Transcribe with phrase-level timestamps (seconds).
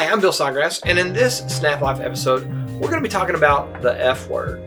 [0.00, 3.34] Hi, I'm Bill Snodgrass, and in this Snap Life episode, we're going to be talking
[3.34, 4.62] about the F word.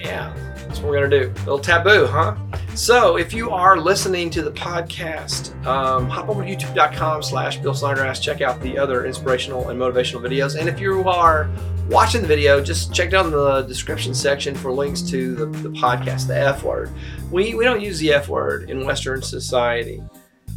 [0.00, 0.34] Yeah,
[0.66, 1.30] that's what we're going to do.
[1.30, 2.34] A little taboo, huh?
[2.74, 7.72] So, if you are listening to the podcast, um, hop over to youtube.com slash Bill
[7.72, 8.18] Snodgrass.
[8.18, 10.58] Check out the other inspirational and motivational videos.
[10.58, 11.48] And if you are
[11.88, 16.26] watching the video, just check down the description section for links to the, the podcast,
[16.26, 16.90] the F word.
[17.30, 20.02] We, we don't use the F word in Western society.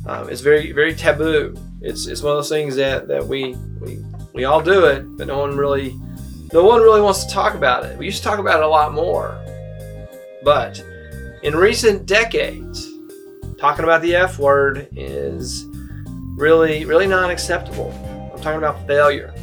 [0.05, 1.55] Um, it's very, very taboo.
[1.81, 4.03] It's, it's one of those things that, that we, we,
[4.33, 5.95] we all do it, but no one really,
[6.53, 7.97] no one really wants to talk about it.
[7.97, 9.39] We used to talk about it a lot more.
[10.43, 10.83] But
[11.43, 12.87] in recent decades,
[13.57, 15.65] talking about the F word is
[16.35, 17.91] really, really not acceptable.
[18.33, 19.33] I'm talking about failure.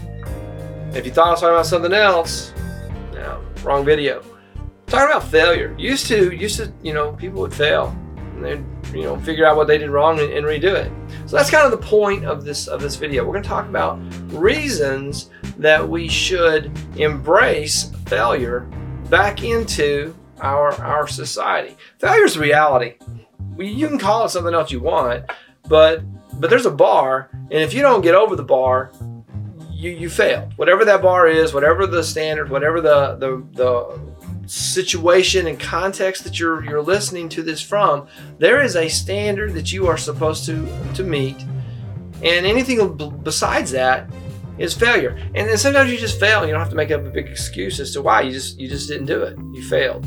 [0.93, 2.53] If you thought I was talking about something else,
[3.13, 4.25] no, wrong video.
[4.87, 5.75] Talking about failure.
[5.79, 7.97] Used to, used to, you know, people would fail
[8.45, 10.93] and you know, figure out what they did wrong and, and redo it.
[11.27, 13.25] So that's kind of the point of this of this video.
[13.25, 13.99] We're going to talk about
[14.33, 18.61] reasons that we should embrace failure
[19.11, 21.77] back into our our society.
[21.99, 22.95] Failure is reality.
[23.59, 25.25] You can call it something else you want,
[25.69, 26.03] but
[26.41, 28.93] but there's a bar, and if you don't get over the bar,
[29.79, 30.53] you you failed.
[30.57, 36.41] Whatever that bar is, whatever the standard, whatever the the the situation and context that
[36.41, 40.67] you're you're listening to this from, there is a standard that you are supposed to
[40.95, 41.41] to meet,
[42.23, 44.11] and anything besides that
[44.59, 45.17] is failure.
[45.37, 46.45] And then sometimes you just fail.
[46.45, 48.69] You don't have to make up a big excuse as to why you just you
[48.69, 49.39] just didn't do it.
[49.55, 50.05] You failed.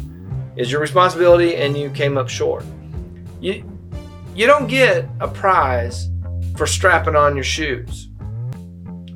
[0.57, 2.65] It's your responsibility, and you came up short.
[3.39, 3.63] You
[4.35, 6.09] you don't get a prize
[6.57, 8.10] for strapping on your shoes.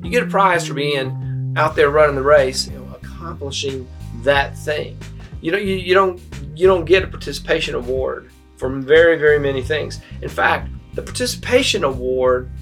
[0.06, 3.88] You get a prize for being out there running the race, you know, accomplishing
[4.22, 4.96] that thing.
[5.40, 6.20] You know, you, you don't
[6.54, 10.00] you don't get a participation award for very very many things.
[10.22, 12.52] In fact, the participation award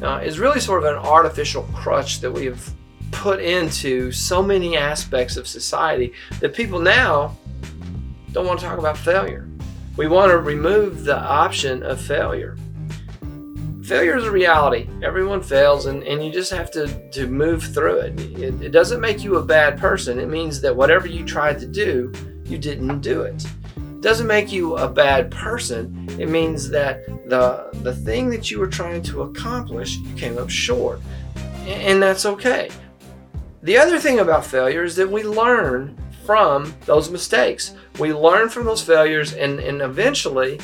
[0.00, 2.72] uh, is really sort of an artificial crutch that we have
[3.10, 7.36] put into so many aspects of society that people now
[8.30, 9.48] don't want to talk about failure.
[9.96, 12.56] We want to remove the option of failure.
[13.86, 14.88] Failure is a reality.
[15.00, 18.20] Everyone fails, and, and you just have to, to move through it.
[18.36, 18.60] it.
[18.60, 20.18] It doesn't make you a bad person.
[20.18, 22.12] It means that whatever you tried to do,
[22.46, 23.44] you didn't do it.
[23.76, 26.04] It doesn't make you a bad person.
[26.18, 30.50] It means that the, the thing that you were trying to accomplish, you came up
[30.50, 31.00] short.
[31.68, 32.70] And that's okay.
[33.62, 37.72] The other thing about failure is that we learn from those mistakes.
[38.00, 40.58] We learn from those failures, and, and eventually,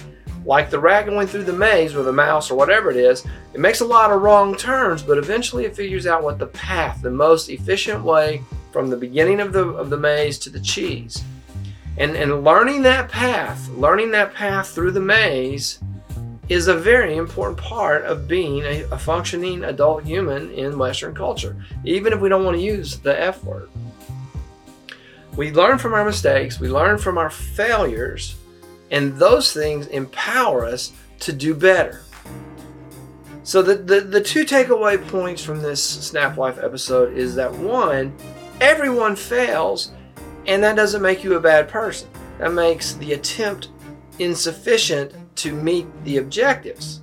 [0.45, 3.61] like the rat going through the maze or the mouse or whatever it is, it
[3.61, 7.11] makes a lot of wrong turns, but eventually it figures out what the path, the
[7.11, 8.43] most efficient way
[8.73, 11.23] from the beginning of the, of the maze to the cheese.
[11.99, 15.79] And, and learning that path, learning that path through the maze
[16.49, 21.57] is a very important part of being a, a functioning adult human in Western culture,
[21.85, 23.69] even if we don't want to use the F word.
[25.37, 28.37] We learn from our mistakes, we learn from our failures,
[28.93, 32.03] and those things empower us to do better.
[33.43, 38.17] So, the, the, the two takeaway points from this Snap Life episode is that one,
[38.61, 39.91] everyone fails,
[40.47, 42.09] and that doesn't make you a bad person.
[42.39, 43.71] That makes the attempt
[44.21, 47.01] insufficient to meet the objectives.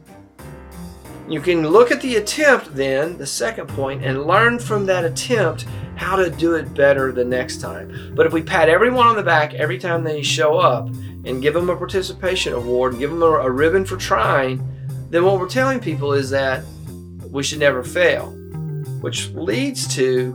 [1.27, 5.65] You can look at the attempt, then, the second point, and learn from that attempt
[5.95, 8.13] how to do it better the next time.
[8.15, 10.89] But if we pat everyone on the back every time they show up
[11.25, 14.63] and give them a participation award, give them a, a ribbon for trying,
[15.09, 16.63] then what we're telling people is that
[17.29, 18.31] we should never fail,
[19.01, 20.33] which leads to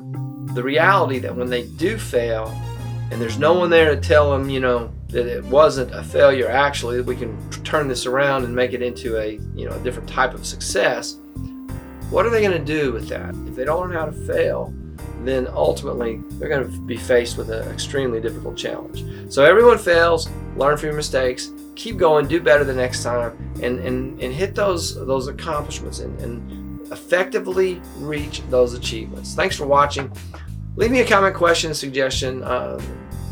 [0.55, 2.47] the reality that when they do fail
[3.11, 6.49] and there's no one there to tell them, you know, that it wasn't a failure
[6.49, 9.81] actually, that we can turn this around and make it into a, you know, a
[9.81, 11.19] different type of success.
[12.11, 13.35] What are they going to do with that?
[13.47, 14.75] If they don't learn how to fail,
[15.23, 19.05] then ultimately they're going to be faced with an extremely difficult challenge.
[19.33, 23.81] So everyone fails, learn from your mistakes, keep going, do better the next time, and,
[23.81, 29.35] and, and hit those, those accomplishments and, and effectively reach those achievements.
[29.35, 30.13] Thanks for watching.
[30.77, 32.43] Leave me a comment, question, suggestion.
[32.43, 32.81] Uh,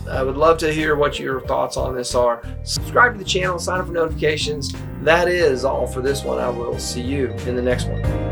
[0.09, 2.43] I would love to hear what your thoughts on this are.
[2.65, 4.75] Subscribe to the channel, sign up for notifications.
[5.03, 6.39] That is all for this one.
[6.39, 8.32] I will see you in the next one.